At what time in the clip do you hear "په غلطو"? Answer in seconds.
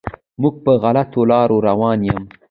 0.63-1.21